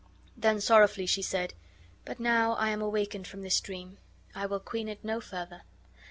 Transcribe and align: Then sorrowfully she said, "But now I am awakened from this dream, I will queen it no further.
Then 0.35 0.59
sorrowfully 0.59 1.05
she 1.05 1.21
said, 1.21 1.53
"But 2.05 2.19
now 2.19 2.53
I 2.53 2.69
am 2.69 2.81
awakened 2.81 3.27
from 3.27 3.43
this 3.43 3.61
dream, 3.61 3.99
I 4.33 4.47
will 4.47 4.59
queen 4.59 4.89
it 4.89 5.03
no 5.05 5.21
further. 5.21 5.61